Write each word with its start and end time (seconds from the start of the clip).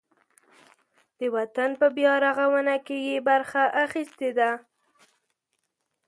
د 1.19 1.21
وطن 1.35 1.69
په 1.79 1.87
بیارغاونه 1.97 2.75
کې 2.85 2.97
یې 3.07 3.17
برخه 3.29 3.63
اخیستې 3.85 4.29
ده. 4.39 4.51